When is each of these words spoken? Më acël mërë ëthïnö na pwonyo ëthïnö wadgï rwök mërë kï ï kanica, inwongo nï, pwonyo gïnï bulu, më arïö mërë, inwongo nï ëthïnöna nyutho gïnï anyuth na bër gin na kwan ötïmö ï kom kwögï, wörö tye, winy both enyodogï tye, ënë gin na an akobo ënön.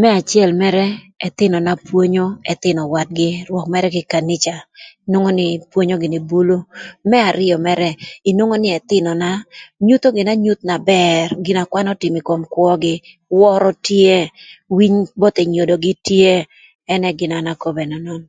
Më 0.00 0.08
acël 0.18 0.50
mërë 0.62 0.84
ëthïnö 1.26 1.58
na 1.66 1.72
pwonyo 1.86 2.26
ëthïnö 2.52 2.82
wadgï 2.94 3.30
rwök 3.48 3.66
mërë 3.74 3.88
kï 3.94 4.02
ï 4.04 4.10
kanica, 4.12 4.54
inwongo 5.06 5.30
nï, 5.38 5.46
pwonyo 5.70 5.94
gïnï 6.02 6.20
bulu, 6.30 6.56
më 7.10 7.18
arïö 7.30 7.56
mërë, 7.66 7.90
inwongo 8.30 8.56
nï 8.60 8.70
ëthïnöna 8.78 9.28
nyutho 9.86 10.08
gïnï 10.16 10.30
anyuth 10.34 10.62
na 10.70 10.76
bër 10.90 11.26
gin 11.44 11.56
na 11.58 11.64
kwan 11.72 11.90
ötïmö 11.94 12.16
ï 12.20 12.26
kom 12.28 12.42
kwögï, 12.54 12.94
wörö 13.38 13.70
tye, 13.86 14.16
winy 14.76 14.96
both 15.20 15.36
enyodogï 15.44 15.92
tye, 16.06 16.32
ënë 16.92 17.10
gin 17.18 17.30
na 17.30 17.36
an 17.40 17.50
akobo 17.52 17.80
ënön. 17.86 18.22